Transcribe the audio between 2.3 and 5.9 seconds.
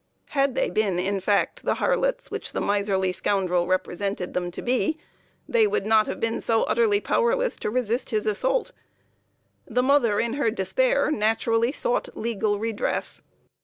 which the miserly scoundrel represented them to be, they would